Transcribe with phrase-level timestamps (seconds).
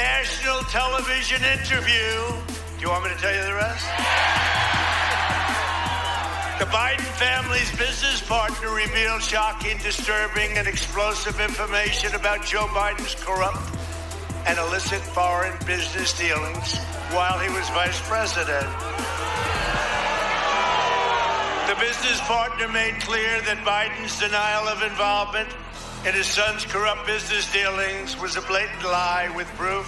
[0.00, 2.08] national television interview,
[2.48, 3.84] do you want me to tell you the rest?
[6.58, 13.60] The Biden family's business partner revealed shocking, disturbing, and explosive information about Joe Biden's corrupt
[14.46, 16.78] and illicit foreign business dealings
[17.12, 18.99] while he was vice president.
[21.70, 25.48] The business partner made clear that Biden's denial of involvement
[26.04, 29.86] in his son's corrupt business dealings was a blatant lie with proof.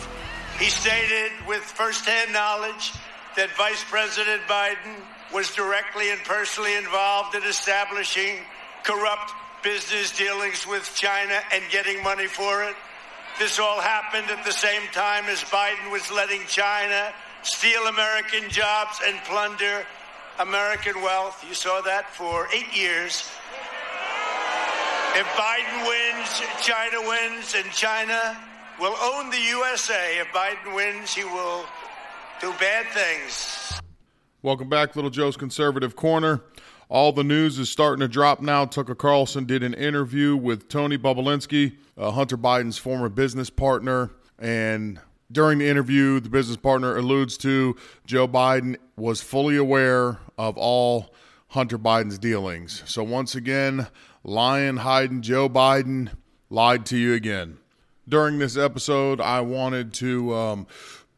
[0.61, 2.93] He stated with firsthand knowledge
[3.35, 4.95] that Vice President Biden
[5.35, 8.39] was directly and personally involved in establishing
[8.85, 9.33] corrupt
[9.65, 12.77] business dealings with China and getting money for it.
[13.41, 19.01] This all happened at the same time as Biden was letting China steal American jobs
[19.05, 19.85] and plunder
[20.39, 21.45] American wealth.
[21.47, 23.31] You saw that for eight years.
[25.15, 28.37] If Biden wins, China wins, and China
[28.81, 30.19] will own the USA.
[30.19, 31.67] If Biden wins, he will
[32.41, 33.81] do bad things.
[34.41, 36.41] Welcome back, Little Joe's Conservative Corner.
[36.89, 38.65] All the news is starting to drop now.
[38.65, 44.99] Tucker Carlson did an interview with Tony Bobulinski, uh, Hunter Biden's former business partner, and
[45.33, 51.15] during the interview, the business partner alludes to Joe Biden was fully aware of all
[51.49, 52.83] Hunter Biden's dealings.
[52.87, 53.87] So once again,
[54.25, 56.11] lying, hiding, Joe Biden
[56.51, 57.59] lied to you again.
[58.09, 60.67] During this episode, I wanted to um,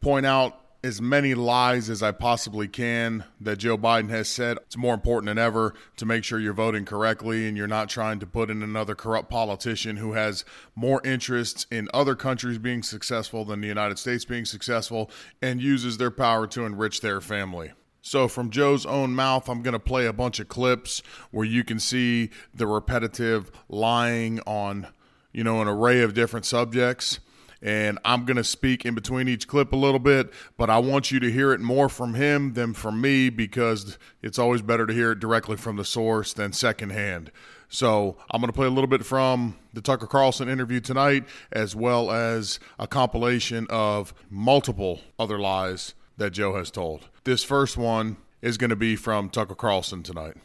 [0.01, 4.57] point out as many lies as I possibly can that Joe Biden has said.
[4.57, 8.19] It's more important than ever to make sure you're voting correctly and you're not trying
[8.19, 13.43] to put in another corrupt politician who has more interests in other countries being successful
[13.45, 15.09] than the United States being successful
[15.41, 17.71] and uses their power to enrich their family.
[18.03, 21.01] So, from Joe's own mouth, I'm going to play a bunch of clips
[21.31, 24.85] where you can see the repetitive lying on,
[25.33, 27.19] you know, an array of different subjects
[27.61, 31.11] and I'm going to speak in between each clip a little bit, but I want
[31.11, 34.93] you to hear it more from him than from me because it's always better to
[34.93, 37.31] hear it directly from the source than secondhand.
[37.67, 41.75] So I'm going to play a little bit from the Tucker Carlson interview tonight, as
[41.75, 47.09] well as a compilation of multiple other lies that Joe has told.
[47.23, 50.35] This first one is going to be from Tucker Carlson tonight.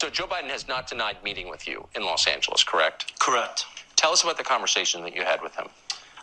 [0.00, 3.18] So Joe Biden has not denied meeting with you in Los Angeles, correct?
[3.18, 3.66] Correct.
[3.96, 5.66] Tell us about the conversation that you had with him.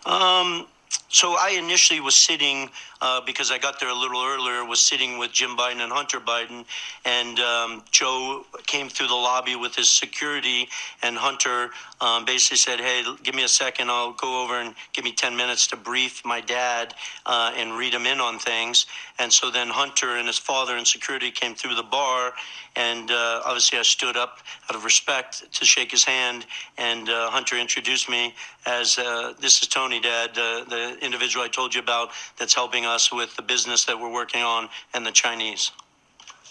[0.06, 0.68] Um,
[1.10, 2.70] so I initially was sitting
[3.06, 4.66] uh, because I got there a little earlier.
[4.66, 6.66] Was sitting with Jim Biden and Hunter Biden,
[7.06, 10.68] and um, Joe came through the lobby with his security,
[11.04, 11.70] and Hunter
[12.02, 13.92] um, basically said, "Hey, give me a second.
[13.92, 16.96] I'll go over and give me ten minutes to brief my dad
[17.28, 18.88] uh, and read him in on things."
[19.20, 22.34] And so then Hunter and his father and security came through the bar,
[22.76, 26.48] and uh, obviously I stood up out of respect to shake his hand,
[26.80, 28.34] and uh, Hunter introduced me
[28.66, 32.95] as uh, this is Tony, Dad, the individual I told you about that's helping us
[33.12, 35.72] with the business that we're working on and the Chinese.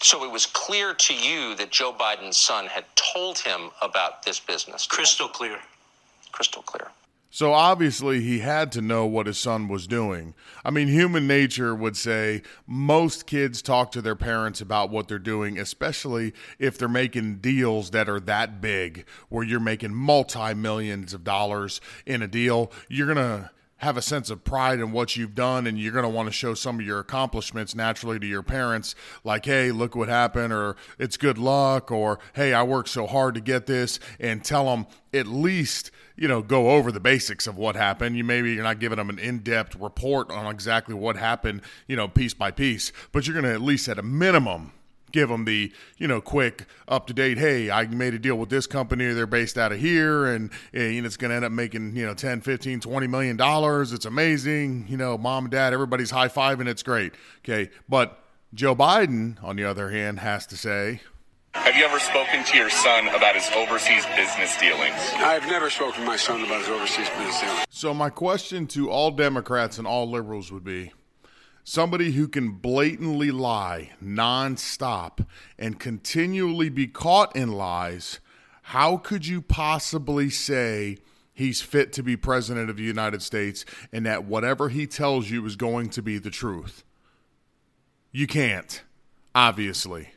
[0.01, 4.39] So it was clear to you that Joe Biden's son had told him about this
[4.41, 4.87] business.
[4.87, 5.59] Crystal clear.
[6.33, 6.91] Crystal clear.
[7.35, 10.35] So obviously he had to know what his son was doing.
[10.65, 15.19] I mean, human nature would say most kids talk to their parents about what they're
[15.19, 21.13] doing, especially if they're making deals that are that big, where you're making multi millions
[21.13, 22.71] of dollars in a deal.
[22.89, 23.51] You're going to
[23.85, 26.33] have a sense of pride in what you've done and you're going to want to
[26.33, 30.75] show some of your accomplishments naturally to your parents like hey look what happened or
[30.99, 34.87] it's good luck or hey i worked so hard to get this and tell them
[35.13, 38.17] at least you know go over the basics of what happened.
[38.17, 42.09] You maybe you're not giving them an in-depth report on exactly what happened you know
[42.09, 44.73] piece by piece but you're going to at least at a minimum
[45.15, 48.51] give them the you know quick up to date hey i made a deal with
[48.51, 49.13] this company.
[49.13, 52.05] They're based out of here and, eh, and it's going to end up making you
[52.05, 53.93] know 10 15 20 million dollars.
[53.93, 54.87] It's amazing.
[54.89, 56.67] You know mom and dad everybody's high-fiving.
[56.67, 57.15] It's great.
[57.39, 57.71] Okay?
[57.89, 58.21] But
[58.53, 61.01] joe biden on the other hand has to say
[61.55, 64.99] have you ever spoken to your son about his overseas business dealings?
[65.15, 67.65] I've never spoken to my son about his overseas business dealings.
[67.71, 70.93] so my question to all democrats and all liberals would be
[71.65, 75.27] somebody who can blatantly lie nonstop
[75.59, 78.21] and continually be caught in lies,
[78.63, 80.99] how could you possibly say
[81.33, 85.45] he's fit to be president of the United States and that whatever he tells you
[85.45, 86.85] is going to be the truth?
[88.13, 88.83] You can't,
[89.35, 90.11] obviously.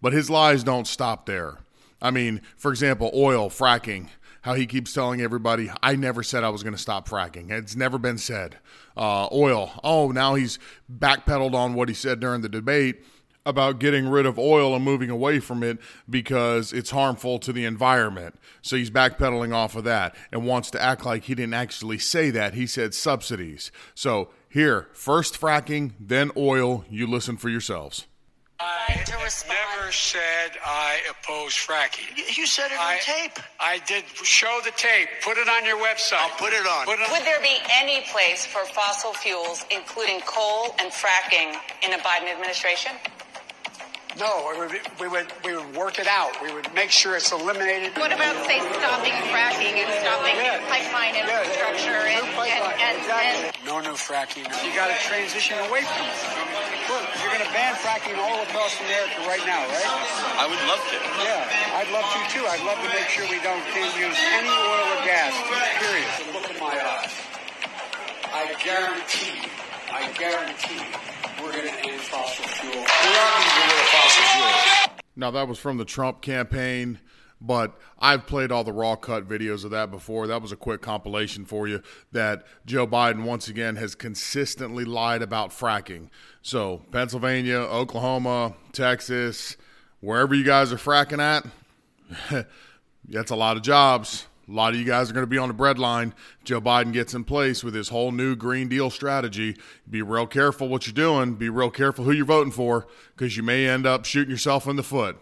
[0.00, 1.58] But his lies don't stop there.
[2.00, 4.08] I mean, for example, oil, fracking
[4.44, 7.50] how he keeps telling everybody, I never said I was going to stop fracking.
[7.50, 8.58] It's never been said.
[8.94, 10.58] Uh, oil, oh, now he's
[10.92, 13.02] backpedaled on what he said during the debate.
[13.46, 17.64] about getting rid of oil and moving away from it because it's harmful to the
[17.64, 18.36] environment.
[18.62, 22.30] So he's backpedaling off of that and wants to act like he didn't actually say
[22.30, 22.54] that.
[22.54, 23.70] He said subsidies.
[23.94, 26.84] So here, first fracking, then oil.
[26.88, 28.06] You listen for yourselves.
[28.64, 29.04] I
[29.48, 32.36] never said I oppose fracking.
[32.36, 33.38] You said it I, on tape.
[33.60, 35.08] I did show the tape.
[35.22, 36.18] Put it on your website.
[36.18, 36.86] I'll put it on.
[36.86, 37.12] Put it on.
[37.12, 42.32] Would there be any place for fossil fuels, including coal and fracking, in a Biden
[42.32, 42.92] administration?
[44.14, 46.30] No, we would, we would we would work it out.
[46.38, 47.98] We would make sure it's eliminated.
[47.98, 50.62] What about, say, stopping fracking and stopping Yeah.
[50.70, 52.78] pipeline infrastructure yeah, and, new pipeline.
[52.78, 53.50] and, and, Exactly.
[53.50, 54.46] and no new fracking.
[54.62, 56.14] You got to transition away from it.
[56.86, 59.90] Look, you're going to ban fracking all across America right now, right?
[60.38, 60.96] I would love to.
[61.26, 62.46] Yeah, I'd love to too.
[62.46, 65.34] I'd love to make sure we don't can't use any oil or gas.
[65.82, 66.06] Period.
[66.38, 67.10] Look in my eyes.
[68.30, 69.42] I guarantee
[69.90, 70.94] I guarantee you,
[75.16, 76.98] Now, that was from the Trump campaign,
[77.40, 80.26] but I've played all the raw cut videos of that before.
[80.26, 81.82] That was a quick compilation for you
[82.12, 86.08] that Joe Biden, once again, has consistently lied about fracking.
[86.42, 89.56] So, Pennsylvania, Oklahoma, Texas,
[90.00, 92.46] wherever you guys are fracking at,
[93.08, 94.26] that's a lot of jobs.
[94.48, 96.12] A lot of you guys are going to be on the breadline.
[96.44, 99.56] Joe Biden gets in place with his whole new Green Deal strategy.
[99.88, 101.34] Be real careful what you're doing.
[101.34, 102.86] Be real careful who you're voting for
[103.16, 105.16] because you may end up shooting yourself in the foot.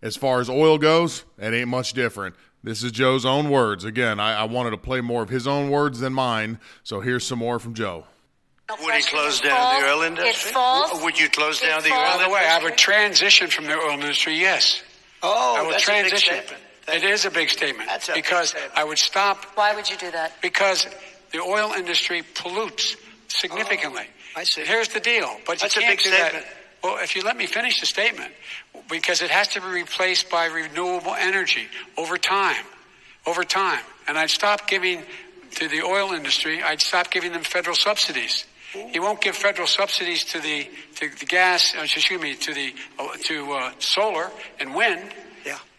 [0.00, 2.36] As far as oil goes, it ain't much different.
[2.62, 3.84] This is Joe's own words.
[3.84, 7.26] Again, I, I wanted to play more of his own words than mine, so here's
[7.26, 8.04] some more from Joe.
[8.82, 9.82] Would he close down false.
[9.82, 10.28] the oil industry?
[10.30, 11.02] It's false.
[11.02, 12.12] Would you close down It's the false.
[12.14, 12.70] oil By the way, I industry?
[12.70, 14.82] would transition from the oil industry, yes.
[15.22, 16.34] Oh, I will that's transition.
[16.88, 17.04] A big statement.
[17.04, 18.72] It is a big statement That's a big because statement.
[18.76, 20.32] I would stop Why would you do that?
[20.42, 20.86] because
[21.32, 22.96] the oil industry pollutes
[23.28, 24.04] significantly.
[24.36, 24.64] I see.
[24.64, 26.28] Here's the deal, but That's a you can't big do that.
[26.30, 26.46] statement.
[26.82, 28.32] Well, if you let me finish the statement,
[28.88, 32.64] because it has to be replaced by renewable energy over time,
[33.26, 35.02] over time, and I'd stop giving
[35.56, 36.62] to the oil industry.
[36.62, 38.44] I'd stop giving them federal subsidies.
[38.90, 41.74] He won't give federal subsidies to the to the gas.
[41.74, 44.30] uh, Excuse me, to the uh, to uh, solar
[44.60, 45.02] and wind.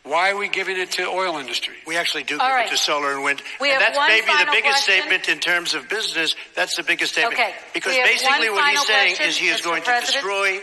[0.09, 0.15] Yeah.
[0.15, 1.75] Why are we giving it to oil industry?
[1.85, 2.67] We actually do All give right.
[2.67, 3.41] it to solar and wind.
[3.61, 4.93] We and that's maybe the biggest question.
[5.03, 6.35] statement in terms of business.
[6.55, 7.35] That's the biggest statement.
[7.35, 7.53] Okay.
[7.73, 9.63] Because basically what he's saying question, is he is Mr.
[9.65, 10.07] going President.
[10.07, 10.59] to destroy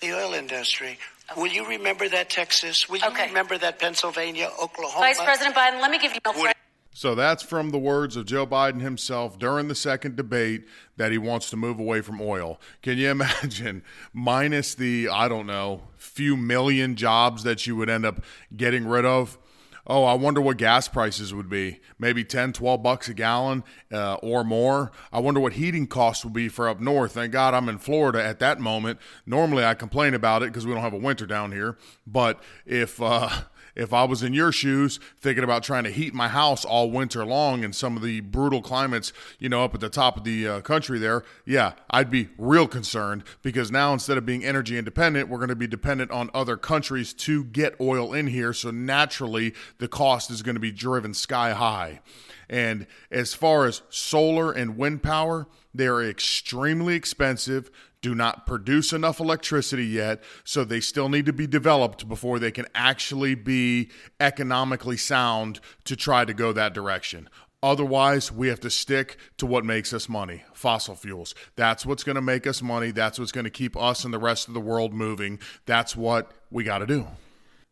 [0.00, 0.98] the oil industry.
[1.36, 2.88] Will you remember that, Texas?
[2.88, 3.26] Will you Okay.
[3.28, 5.00] remember that, Pennsylvania, Oklahoma?
[5.06, 6.52] Vice President Biden, let me give you no Would-
[6.94, 10.66] So that's from the words of Joe Biden himself during the second debate
[10.96, 12.58] that he wants to move away from oil.
[12.80, 13.82] Can you imagine,
[14.14, 15.82] minus the, I don't know,
[16.16, 18.24] few million jobs that you would end up
[18.56, 19.38] getting rid of?
[19.86, 21.78] Oh, I wonder what gas prices would be.
[21.98, 24.90] Maybe 10, 12 bucks a gallon uh, or more.
[25.12, 27.12] I wonder what heating costs would be for up north.
[27.12, 28.98] Thank God I'm in Florida at that moment.
[29.26, 31.76] Normally I complain about it because we don't have a winter down here.
[32.06, 33.00] But if.
[33.00, 33.28] Uh,
[33.76, 37.24] if I was in your shoes thinking about trying to heat my house all winter
[37.24, 40.48] long in some of the brutal climates, you know, up at the top of the
[40.48, 45.28] uh, country there, yeah, I'd be real concerned because now instead of being energy independent,
[45.28, 48.52] we're going to be dependent on other countries to get oil in here.
[48.52, 52.00] So naturally, the cost is going to be driven sky high.
[52.48, 57.70] And as far as solar and wind power, they are extremely expensive,
[58.06, 62.52] do not produce enough electricity yet, so they still need to be developed before they
[62.52, 67.28] can actually be economically sound to try to go that direction.
[67.64, 71.34] Otherwise, we have to stick to what makes us money fossil fuels.
[71.56, 72.92] That's what's going to make us money.
[72.92, 75.40] That's what's going to keep us and the rest of the world moving.
[75.64, 77.08] That's what we got to do.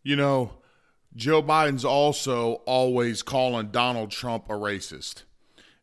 [0.02, 0.54] You know,
[1.14, 5.22] Joe Biden's also always calling Donald Trump a racist.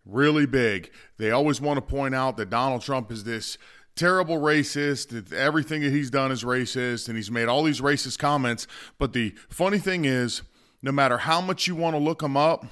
[0.05, 0.91] Really big.
[1.17, 3.57] They always want to point out that Donald Trump is this
[3.95, 8.67] terrible racist, everything that he's done is racist, and he's made all these racist comments.
[8.97, 10.41] But the funny thing is,
[10.81, 12.65] no matter how much you want to look him up,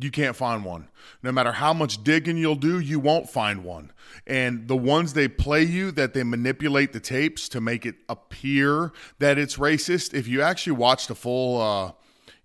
[0.00, 0.88] you can't find one.
[1.22, 3.92] No matter how much digging you'll do, you won't find one.
[4.26, 8.92] And the ones they play you that they manipulate the tapes to make it appear
[9.18, 11.92] that it's racist, if you actually watch the full uh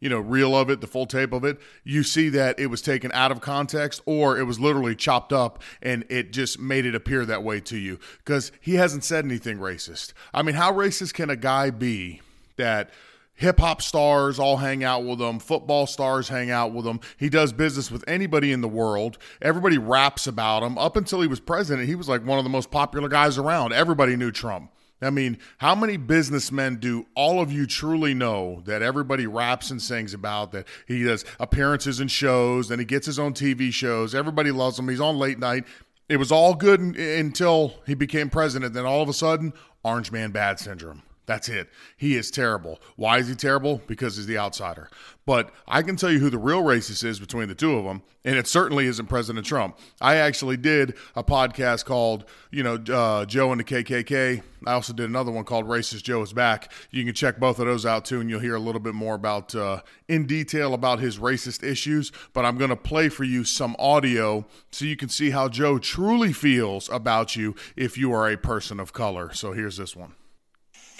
[0.03, 2.81] you know, reel of it, the full tape of it, you see that it was
[2.81, 6.93] taken out of context or it was literally chopped up and it just made it
[6.93, 10.11] appear that way to you because he hasn't said anything racist.
[10.33, 12.19] I mean, how racist can a guy be
[12.57, 12.89] that
[13.33, 16.99] hip hop stars all hang out with him, football stars hang out with him.
[17.15, 19.17] He does business with anybody in the world.
[19.41, 20.77] Everybody raps about him.
[20.77, 23.71] Up until he was president, he was like one of the most popular guys around.
[23.71, 24.69] Everybody knew Trump.
[25.05, 29.81] I mean, how many businessmen do all of you truly know that everybody raps and
[29.81, 30.51] sings about?
[30.51, 34.15] That he does appearances in shows, and he gets his own TV shows.
[34.15, 34.89] Everybody loves him.
[34.89, 35.65] He's on late night.
[36.09, 38.73] It was all good until he became president.
[38.73, 41.03] Then all of a sudden, Orange Man Bad Syndrome.
[41.25, 41.69] That's it.
[41.95, 42.81] He is terrible.
[42.97, 43.81] Why is he terrible?
[43.87, 44.89] Because he's the outsider.
[45.25, 48.01] But I can tell you who the real racist is between the two of them,
[48.25, 49.79] and it certainly isn't President Trump.
[50.01, 54.43] I actually did a podcast called, you know, uh, Joe and the KKK.
[54.67, 56.73] I also did another one called Racist Joe is Back.
[56.91, 59.15] You can check both of those out too, and you'll hear a little bit more
[59.15, 62.11] about, uh, in detail, about his racist issues.
[62.33, 65.79] But I'm going to play for you some audio so you can see how Joe
[65.79, 69.31] truly feels about you if you are a person of color.
[69.33, 70.15] So here's this one.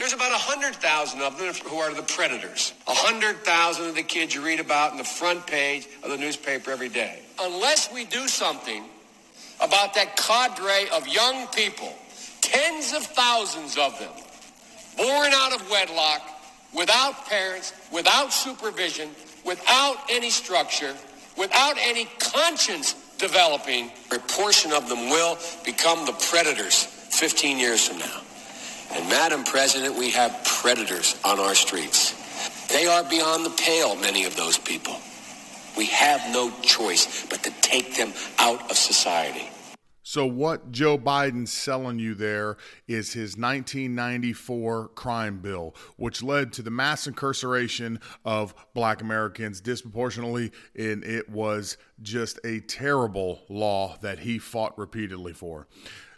[0.04, 2.74] There's about 100,000 of them who are the predators.
[2.84, 6.90] 100,000 of the kids you read about in the front page of the newspaper every
[6.90, 7.22] day.
[7.40, 8.84] Unless we do something
[9.62, 11.94] about that cadre of young people,
[12.42, 14.12] tens of thousands of them,
[14.98, 16.22] born out of wedlock,
[16.74, 19.10] without parents, without supervision,
[19.46, 20.94] without any structure,
[21.38, 28.00] without any conscience developing, a portion of them will become the predators 15 years from
[28.00, 28.20] now.
[28.96, 32.68] And Madam President, we have predators on our streets.
[32.68, 34.96] They are beyond the pale, many of those people.
[35.76, 39.50] We have no choice but to take them out of society.
[40.06, 42.58] So, what Joe Biden's selling you there
[42.88, 50.52] is his 1994 crime bill, which led to the mass incarceration of black Americans disproportionately.
[50.76, 55.68] And it was just a terrible law that he fought repeatedly for.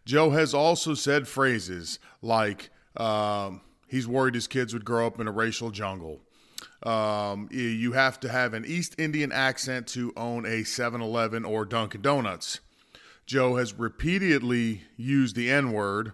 [0.05, 5.27] Joe has also said phrases like um, he's worried his kids would grow up in
[5.27, 6.21] a racial jungle.
[6.83, 11.65] Um, you have to have an East Indian accent to own a 7 Eleven or
[11.65, 12.59] Dunkin' Donuts.
[13.25, 16.11] Joe has repeatedly used the N word.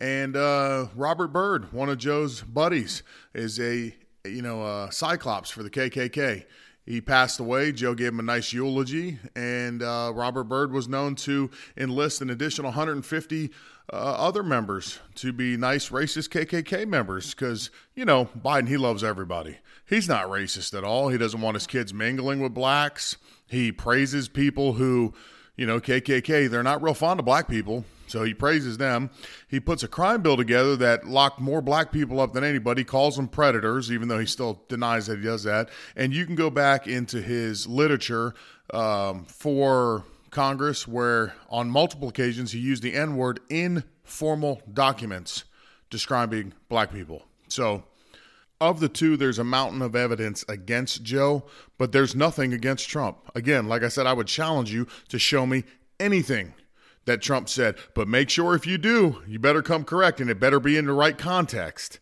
[0.00, 3.02] And uh, Robert Byrd, one of Joe's buddies,
[3.34, 3.94] is a
[4.24, 6.44] you know a Cyclops for the KKK.
[6.86, 7.72] He passed away.
[7.72, 12.30] Joe gave him a nice eulogy, and uh, Robert Byrd was known to enlist an
[12.30, 13.50] additional 150
[13.92, 19.02] uh, other members to be nice racist KKK members because, you know, Biden, he loves
[19.04, 19.58] everybody.
[19.84, 21.08] He's not racist at all.
[21.08, 23.16] He doesn't want his kids mingling with blacks.
[23.48, 25.12] He praises people who,
[25.56, 27.84] you know, KKK, they're not real fond of black people.
[28.10, 29.10] So he praises them.
[29.48, 33.16] He puts a crime bill together that locked more black people up than anybody, calls
[33.16, 35.70] them predators, even though he still denies that he does that.
[35.96, 38.34] And you can go back into his literature
[38.72, 45.44] um, for Congress where on multiple occasions he used the N word in formal documents
[45.88, 47.22] describing black people.
[47.48, 47.84] So,
[48.60, 51.44] of the two, there's a mountain of evidence against Joe,
[51.78, 53.18] but there's nothing against Trump.
[53.34, 55.64] Again, like I said, I would challenge you to show me
[55.98, 56.52] anything
[57.10, 57.76] that Trump said.
[57.94, 60.86] But make sure if you do, you better come correct and it better be in
[60.86, 61.98] the right context.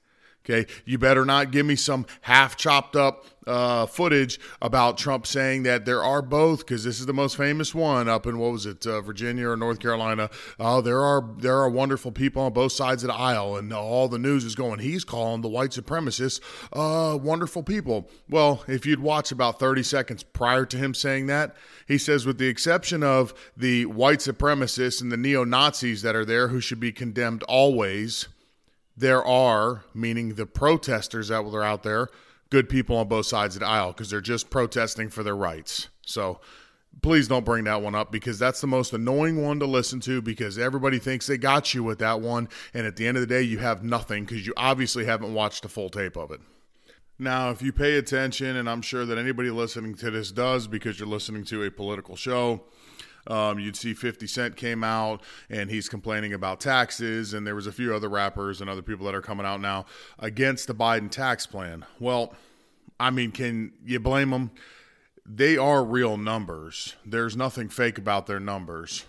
[0.48, 0.70] Okay.
[0.86, 5.84] You better not give me some half chopped up uh, footage about Trump saying that
[5.84, 8.86] there are both, because this is the most famous one up in what was it,
[8.86, 10.30] uh, Virginia or North Carolina.
[10.58, 14.08] Oh, there are there are wonderful people on both sides of the aisle, and all
[14.08, 14.78] the news is going.
[14.80, 16.40] He's calling the white supremacists
[16.72, 18.08] uh, wonderful people.
[18.28, 22.38] Well, if you'd watch about 30 seconds prior to him saying that, he says, with
[22.38, 26.80] the exception of the white supremacists and the neo Nazis that are there, who should
[26.80, 28.28] be condemned always
[28.98, 32.08] there are, meaning the protesters that were out there,
[32.50, 35.88] good people on both sides of the aisle because they're just protesting for their rights.
[36.04, 36.40] So
[37.00, 40.20] please don't bring that one up because that's the most annoying one to listen to
[40.20, 42.48] because everybody thinks they got you with that one.
[42.74, 45.62] And at the end of the day, you have nothing because you obviously haven't watched
[45.62, 46.40] the full tape of it.
[47.20, 50.98] Now, if you pay attention, and I'm sure that anybody listening to this does because
[50.98, 52.62] you're listening to a political show,
[53.28, 57.66] um, you'd see 50 Cent came out and he's complaining about taxes, and there was
[57.66, 59.86] a few other rappers and other people that are coming out now
[60.18, 61.84] against the Biden tax plan.
[62.00, 62.34] Well,
[62.98, 64.50] I mean, can you blame them?
[65.24, 66.96] They are real numbers.
[67.04, 69.04] There's nothing fake about their numbers.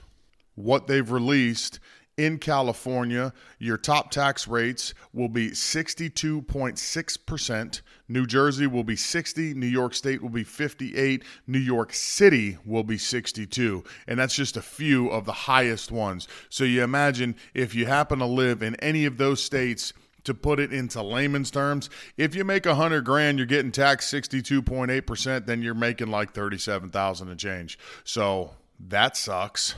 [0.55, 1.79] What they've released
[2.19, 7.81] in California, your top tax rates will be 62.6%.
[8.09, 12.83] New Jersey will be 60, New York State will be 58, New York City will
[12.83, 13.85] be 62.
[14.05, 16.27] And that's just a few of the highest ones.
[16.49, 19.93] So you imagine if you happen to live in any of those states
[20.25, 24.13] to put it into layman's terms, if you make a hundred grand, you're getting taxed
[24.13, 27.79] 62.8%, then you're making like 37,000 and change.
[28.03, 29.75] So that sucks.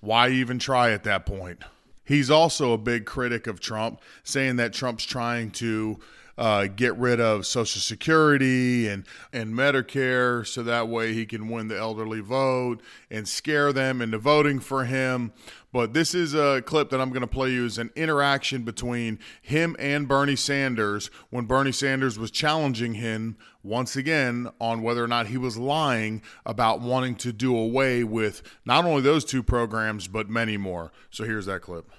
[0.00, 1.62] Why even try at that point?
[2.08, 6.00] He's also a big critic of Trump, saying that Trump's trying to
[6.38, 11.68] uh, get rid of Social Security and, and Medicare so that way he can win
[11.68, 15.32] the elderly vote and scare them into voting for him.
[15.70, 19.18] But this is a clip that I'm going to play you as an interaction between
[19.42, 25.08] him and Bernie Sanders when Bernie Sanders was challenging him once again on whether or
[25.08, 30.08] not he was lying about wanting to do away with not only those two programs,
[30.08, 30.90] but many more.
[31.10, 31.90] So here's that clip.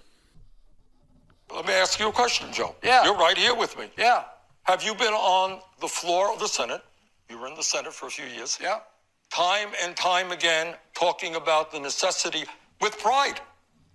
[1.53, 2.75] Let me ask you a question, Joe.
[2.83, 3.03] Yeah.
[3.03, 3.91] You're right here with me.
[3.97, 4.23] Yeah.
[4.63, 6.81] Have you been on the floor of the Senate?
[7.29, 8.57] You were in the Senate for a few years.
[8.61, 8.79] Yeah.
[9.29, 12.45] Time and time again, talking about the necessity
[12.81, 13.39] with pride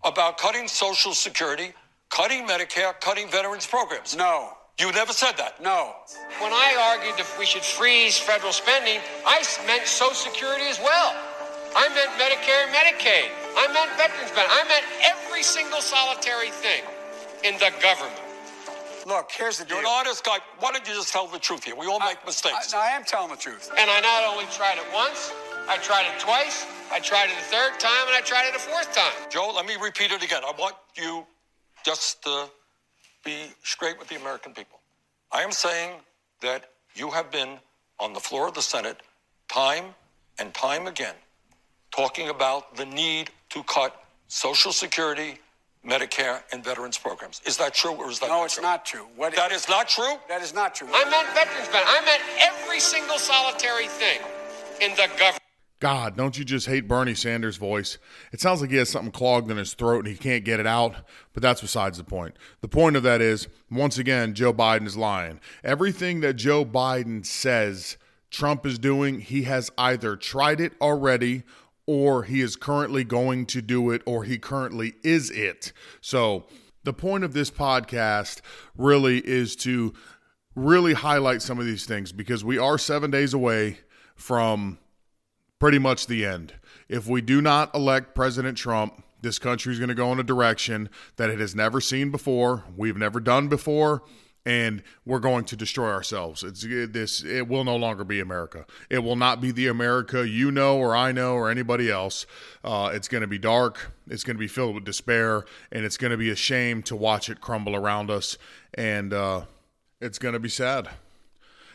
[0.05, 1.73] about cutting Social Security,
[2.11, 4.17] cutting Medicare, cutting veterans programs.
[4.17, 4.51] No.
[4.79, 5.63] You never said that.
[5.63, 5.95] No.
[6.41, 11.15] When I argued that we should freeze federal spending, I meant Social Security as well.
[11.77, 13.31] I meant Medicare and Medicaid.
[13.57, 14.51] I meant veterans benefits.
[14.51, 16.83] I meant every single solitary thing
[17.43, 18.21] in the government.
[19.07, 19.79] Look, here's the deal.
[19.79, 20.39] You're an honest guy.
[20.59, 21.77] Why don't you just tell the truth here?
[21.77, 22.73] We all make mistakes.
[22.73, 23.71] I, I am telling the truth.
[23.79, 25.33] And I not only tried it once,
[25.69, 28.59] I tried it twice, I tried it a third time, and I tried it a
[28.59, 29.13] fourth time.
[29.31, 30.43] Joe, let me repeat it again.
[30.45, 31.27] I want you
[31.85, 32.49] just to
[33.25, 34.81] be straight with the American people.
[35.33, 35.93] I am saying
[36.43, 37.59] that you have been
[37.99, 39.01] on the floor of the Senate
[39.49, 39.95] time
[40.39, 41.15] and time again
[41.95, 45.39] talking about the need to cut Social Security,
[45.87, 47.41] Medicare, and veterans programs.
[47.47, 48.63] Is that true or is that no, not it's true?
[48.63, 49.07] not true.
[49.17, 50.17] What That is not true?
[50.29, 50.89] That is not true.
[50.93, 51.89] I meant veterans benefits.
[51.89, 54.21] I meant every single solitary thing
[54.81, 55.44] in the government.
[55.85, 57.99] God, don't you just hate Bernie Sanders' voice?
[58.33, 60.67] It sounds like he has something clogged in his throat and he can't get it
[60.67, 60.95] out,
[61.35, 62.37] but that's besides the point.
[62.63, 65.41] The point of that is, once again, Joe Biden is lying.
[65.63, 67.99] Everything that Joe Biden says
[68.31, 71.43] Trump is doing, he has either tried it already
[71.87, 75.75] or he is currently going to do it or he currently is it.
[76.01, 76.47] So,
[76.85, 78.41] the point of this podcast
[78.75, 79.93] really is to
[80.57, 83.81] really highlight some of these things because we are seven days away
[84.17, 84.79] from
[85.65, 86.53] pretty much the end.
[86.91, 90.23] If we do not elect President Trump, this country is going to go in a
[90.23, 94.03] direction that it has never seen before, we've never done before,
[94.45, 96.43] and we're going to destroy ourselves.
[96.43, 98.67] It's this it will no longer be America.
[98.91, 102.27] It will not be the America you know or I know or anybody else.
[102.63, 103.91] Uh, it's going to be dark.
[104.07, 106.95] It's going to be filled with despair, and it's going to be a shame to
[106.95, 108.37] watch it crumble around us.
[108.75, 109.45] And uh,
[109.99, 110.91] it's going to be sad.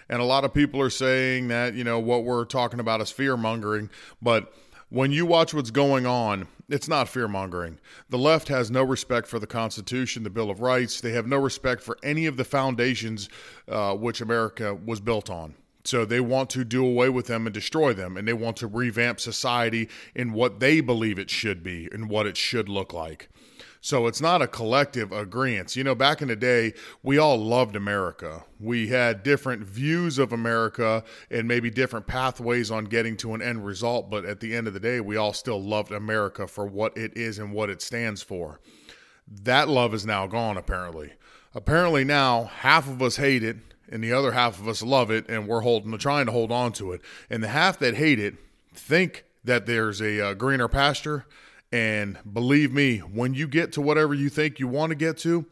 [0.10, 3.12] And a lot of people are saying that, you know, what we're talking about is
[3.12, 3.90] fear mongering.
[4.22, 4.54] But
[4.90, 7.80] when you watch what's going on, it's not fear mongering.
[8.10, 11.02] The left has no respect for the Constitution, the Bill of Rights.
[11.02, 13.30] They have no respect for any of the foundations
[13.68, 15.56] uh, which America was built on.
[15.84, 18.18] So they want to do away with them and destroy them.
[18.18, 22.28] And they want to revamp society in what they believe it should be and what
[22.28, 23.30] it should look like.
[23.82, 25.76] So it's not a collective agreement.
[25.76, 28.44] You know, back in the day, we all loved America.
[28.60, 33.66] We had different views of America and maybe different pathways on getting to an end
[33.66, 34.10] result.
[34.10, 37.16] But at the end of the day, we all still loved America for what it
[37.16, 38.60] is and what it stands for.
[39.44, 41.14] That love is now gone, apparently.
[41.56, 43.58] Apparently, now half of us hate it
[43.92, 46.74] and the other half of us love it and we're holding, trying to hold on
[46.74, 47.02] to it.
[47.30, 48.36] And the half that hate it
[48.74, 51.26] think that there's a uh, greener pasture
[51.72, 55.46] and believe me, when you get to whatever you think you want to get to,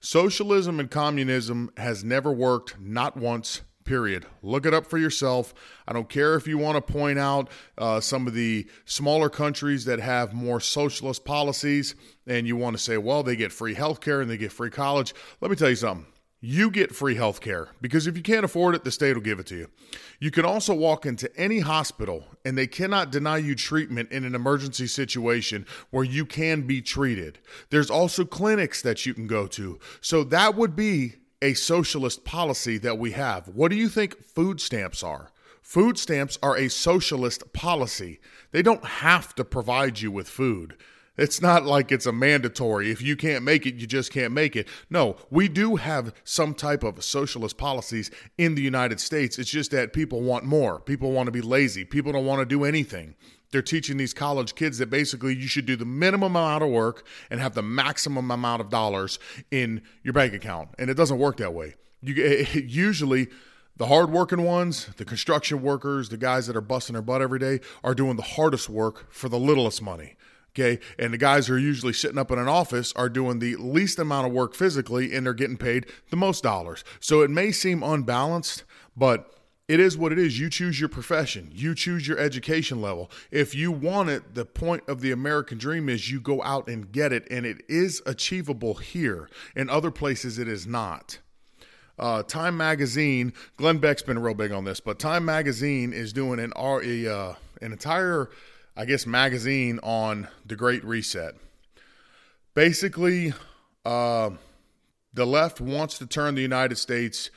[0.00, 4.26] socialism and communism has never worked, not once, period.
[4.42, 5.54] Look it up for yourself.
[5.86, 9.86] I don't care if you want to point out uh, some of the smaller countries
[9.86, 11.94] that have more socialist policies
[12.26, 15.14] and you want to say, well, they get free healthcare and they get free college.
[15.40, 16.06] Let me tell you something
[16.40, 19.40] you get free health care because if you can't afford it, the state will give
[19.40, 19.68] it to you.
[20.20, 24.34] You can also walk into any hospital and they cannot deny you treatment in an
[24.34, 27.40] emergency situation where you can be treated.
[27.70, 29.80] There's also clinics that you can go to.
[30.00, 33.48] So that would be a socialist policy that we have.
[33.48, 35.32] What do you think food stamps are?
[35.60, 38.20] Food stamps are a socialist policy.
[38.52, 40.76] They don't have to provide you with food.
[41.18, 42.90] It's not like it's a mandatory.
[42.90, 44.68] If you can't make it, you just can't make it.
[44.88, 49.38] No, we do have some type of socialist policies in the United States.
[49.38, 50.78] It's just that people want more.
[50.78, 51.84] People want to be lazy.
[51.84, 53.16] People don't want to do anything.
[53.50, 57.06] They're teaching these college kids that basically you should do the minimum amount of work
[57.30, 59.18] and have the maximum amount of dollars
[59.50, 60.68] in your bank account.
[60.78, 61.74] And it doesn't work that way.
[62.00, 62.14] You
[62.54, 63.28] usually
[63.76, 67.60] the hardworking ones, the construction workers, the guys that are busting their butt every day
[67.82, 70.16] are doing the hardest work for the littlest money.
[70.58, 70.80] Okay.
[70.98, 73.98] And the guys who are usually sitting up in an office are doing the least
[73.98, 76.82] amount of work physically and they're getting paid the most dollars.
[76.98, 78.64] So it may seem unbalanced,
[78.96, 79.32] but
[79.68, 80.40] it is what it is.
[80.40, 83.10] You choose your profession, you choose your education level.
[83.30, 86.90] If you want it, the point of the American dream is you go out and
[86.90, 89.28] get it, and it is achievable here.
[89.54, 91.18] In other places, it is not.
[91.98, 96.40] Uh, Time Magazine, Glenn Beck's been real big on this, but Time Magazine is doing
[96.40, 98.30] an, a, uh, an entire
[98.78, 101.34] I guess, magazine on the Great Reset.
[102.54, 103.34] Basically,
[103.84, 104.30] uh,
[105.12, 107.30] the left wants to turn the United States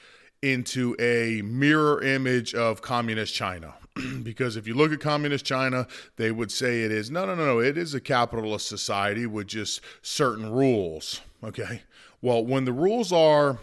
[0.43, 3.73] into a mirror image of communist China.
[4.23, 7.43] because if you look at communist China, they would say it is no, no, no,
[7.43, 7.59] no.
[7.59, 11.21] It is a capitalist society with just certain rules.
[11.43, 11.81] Okay.
[12.21, 13.57] Well, when the rules are,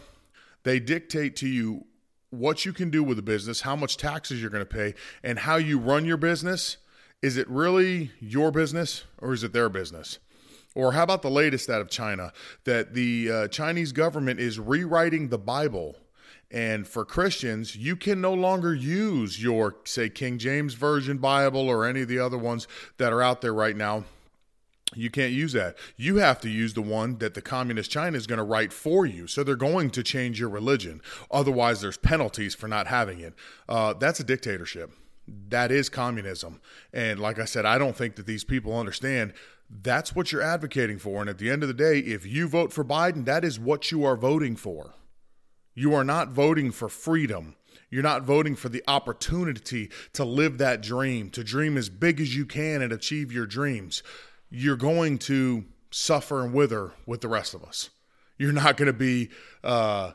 [0.65, 1.85] they dictate to you
[2.31, 5.39] what you can do with a business, how much taxes you're going to pay, and
[5.39, 6.79] how you run your business.
[7.21, 10.19] Is it really your business or is it their business?
[10.75, 12.33] Or how about the latest out of China
[12.65, 15.97] that the uh, Chinese government is rewriting the Bible?
[16.51, 21.85] And for Christians, you can no longer use your, say, King James Version Bible or
[21.85, 24.05] any of the other ones that are out there right now
[24.95, 25.77] you can't use that.
[25.97, 29.05] You have to use the one that the communist China is going to write for
[29.05, 29.27] you.
[29.27, 31.03] So they're going to change your religion.
[31.31, 33.35] Otherwise, there's penalties for not having it.
[33.69, 34.93] Uh, that's a dictatorship.
[35.49, 36.61] That is communism.
[36.93, 39.33] And like I said, I don't think that these people understand
[39.71, 41.21] that's what you're advocating for.
[41.21, 43.93] And at the end of the day, if you vote for Biden, that is what
[43.93, 44.95] you are voting for.
[45.75, 47.55] You are not voting for freedom.
[47.91, 52.35] You're not voting for the opportunity to live that dream, to dream as big as
[52.35, 54.03] you can and achieve your dreams
[54.51, 57.91] you're going to suffer and wither with the rest of us.
[58.37, 59.31] You're not going to be,
[59.65, 60.13] uh,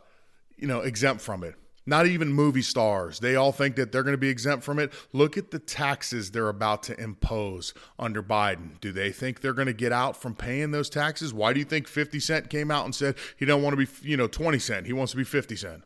[0.57, 1.55] you know, exempt from it.
[1.85, 3.19] Not even movie stars.
[3.19, 4.93] They all think that they're going to be exempt from it.
[5.11, 8.79] Look at the taxes they're about to impose under Biden.
[8.79, 11.33] Do they think they're going to get out from paying those taxes?
[11.33, 14.07] Why do you think 50 Cent came out and said he don't want to be,
[14.07, 14.85] you know, 20 cent.
[14.85, 15.83] He wants to be 50 cent.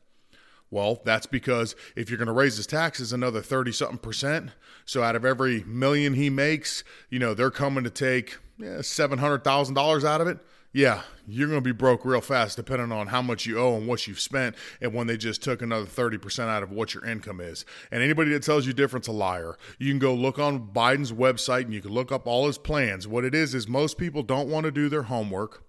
[0.69, 4.51] Well, that's because if you're going to raise his taxes another 30 something percent,
[4.85, 10.03] so out of every million he makes, you know, they're coming to take yeah, $700,000
[10.03, 10.39] out of it.
[10.73, 13.87] Yeah, you're going to be broke real fast depending on how much you owe and
[13.87, 17.39] what you've spent and when they just took another 30% out of what your income
[17.39, 17.65] is.
[17.89, 19.57] And anybody that tells you different's a liar.
[19.79, 23.07] You can go look on Biden's website and you can look up all his plans.
[23.07, 25.63] What it is is most people don't want to do their homework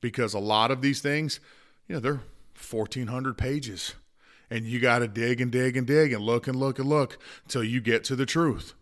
[0.00, 1.40] because a lot of these things,
[1.88, 2.20] you know, they're
[2.70, 3.94] 1400 pages
[4.48, 7.18] and you got to dig and dig and dig and look and look and look
[7.44, 8.74] until you get to the truth.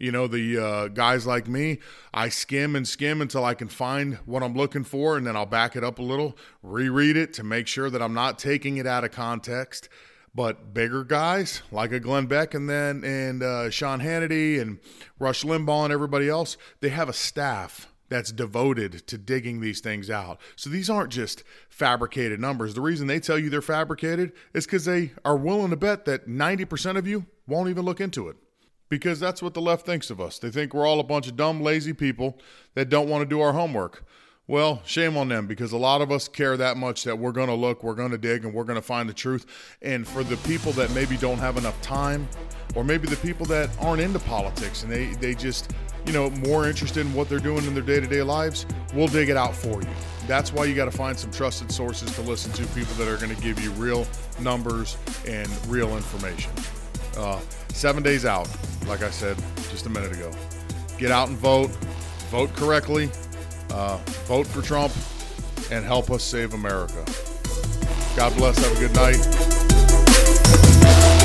[0.00, 1.78] You know, the uh, guys like me,
[2.14, 5.44] I skim and skim until I can find what I'm looking for, and then I'll
[5.44, 8.86] back it up a little, reread it to make sure that I'm not taking it
[8.86, 9.90] out of context.
[10.34, 14.78] But bigger guys like a Glenn Beck and then and uh, Sean Hannity and
[15.18, 20.08] Rush Limbaugh and everybody else, they have a staff that's devoted to digging these things
[20.08, 20.40] out.
[20.56, 22.74] So these aren't just fabricated numbers.
[22.74, 26.26] The reason they tell you they're fabricated is because they are willing to bet that
[26.26, 28.36] 90% of you won't even look into it.
[28.90, 30.38] Because that's what the left thinks of us.
[30.38, 32.38] They think we're all a bunch of dumb, lazy people
[32.74, 34.04] that don't want to do our homework.
[34.46, 37.48] Well, shame on them because a lot of us care that much that we're going
[37.48, 39.46] to look, we're going to dig, and we're going to find the truth.
[39.80, 42.28] And for the people that maybe don't have enough time,
[42.74, 45.72] or maybe the people that aren't into politics and they, they just
[46.06, 49.08] you know, more interested in what they're doing in their day to day lives, we'll
[49.08, 49.88] dig it out for you.
[50.26, 53.16] That's why you got to find some trusted sources to listen to, people that are
[53.16, 54.06] going to give you real
[54.40, 56.50] numbers and real information.
[57.16, 58.48] Uh, seven days out,
[58.86, 59.36] like I said
[59.70, 60.30] just a minute ago.
[60.98, 61.70] Get out and vote,
[62.30, 63.10] vote correctly,
[63.70, 64.92] uh, vote for Trump,
[65.70, 67.04] and help us save America.
[68.16, 68.58] God bless.
[68.58, 71.19] Have a good night.